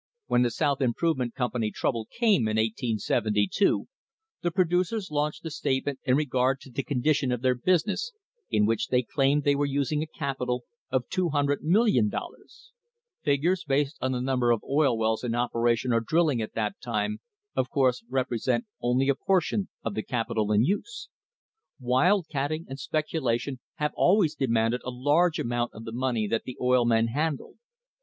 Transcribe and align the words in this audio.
When 0.25 0.41
the 0.41 0.49
South 0.49 0.81
Improve 0.81 1.17
ment 1.17 1.35
Company 1.35 1.69
trouble 1.69 2.07
came 2.09 2.47
in 2.47 2.57
1872, 2.57 3.87
the 4.41 4.49
producers 4.49 5.11
launched 5.11 5.45
a 5.45 5.51
statement 5.51 5.99
in 6.03 6.15
regard 6.17 6.59
to 6.61 6.71
the 6.71 6.81
condition 6.81 7.31
of 7.31 7.43
their 7.43 7.53
business 7.53 8.11
in 8.49 8.65
which 8.65 8.87
they 8.87 9.03
claimed 9.03 9.43
that 9.43 9.45
they 9.45 9.53
were 9.55 9.67
using 9.67 10.01
a 10.01 10.07
capital 10.07 10.63
of 10.89 11.07
$200,000,000. 11.09 12.09
Figures 13.21 13.63
based 13.63 13.97
on 14.01 14.11
the 14.11 14.19
number 14.21 14.49
of 14.49 14.63
oil 14.67 14.97
wells 14.97 15.23
in 15.23 15.35
operation 15.35 15.93
or 15.93 15.99
drilling 15.99 16.41
at 16.41 16.55
that 16.55 16.81
time 16.81 17.19
of 17.55 17.69
course 17.69 18.03
represent 18.09 18.65
only 18.81 19.07
a 19.07 19.13
portion 19.13 19.69
of 19.83 19.93
the 19.93 20.01
capital 20.01 20.51
in 20.51 20.63
use. 20.63 21.09
Wildcatting 21.79 22.65
and 22.67 22.79
speculation 22.79 23.59
have 23.75 23.91
always 23.93 24.33
demanded 24.33 24.81
a 24.83 24.89
large 24.89 25.37
amount 25.37 25.75
of 25.75 25.83
the 25.83 25.93
money 25.93 26.25
that 26.27 26.41
the 26.43 26.57
oil 26.59 26.85
men 26.85 27.09
handled. 27.09 27.59